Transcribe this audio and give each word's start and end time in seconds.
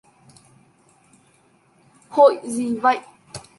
Hội 2.09 2.39
gì 2.43 2.75
vậy 2.75 2.99